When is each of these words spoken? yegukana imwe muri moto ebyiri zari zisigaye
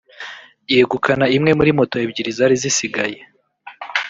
yegukana 0.73 1.25
imwe 1.37 1.51
muri 1.57 1.71
moto 1.77 1.95
ebyiri 2.05 2.31
zari 2.37 2.55
zisigaye 2.63 3.19